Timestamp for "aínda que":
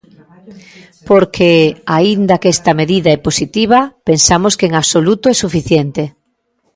1.97-2.49